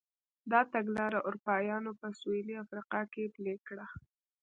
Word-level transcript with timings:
دا 0.51 0.61
تګلاره 0.73 1.19
اروپایانو 1.27 1.91
په 1.99 2.07
سوېلي 2.19 2.55
افریقا 2.63 3.01
کې 3.13 3.31
پلې 3.35 3.55
کړه. 3.67 3.85